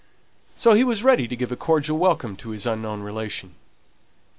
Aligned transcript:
So 0.55 0.73
he 0.73 0.83
was 0.83 1.03
ready 1.03 1.27
to 1.27 1.35
give 1.35 1.51
a 1.51 1.55
cordial 1.55 1.95
welcome 1.95 2.35
to 2.37 2.49
his 2.49 2.65
unknown 2.65 3.01
relation. 3.03 3.53